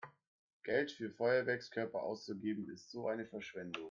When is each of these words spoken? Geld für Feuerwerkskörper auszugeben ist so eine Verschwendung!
Geld 0.63 0.91
für 0.91 1.11
Feuerwerkskörper 1.11 2.01
auszugeben 2.01 2.67
ist 2.71 2.89
so 2.89 3.07
eine 3.07 3.27
Verschwendung! 3.27 3.79